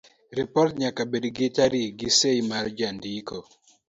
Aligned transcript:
Ripot 0.37 0.71
nyaka 0.81 1.01
bed 1.11 1.25
gi 1.35 1.47
tarik 1.55 1.91
gi 1.99 2.09
sei 2.19 2.39
mar 2.49 2.65
jandiko. 2.77 3.37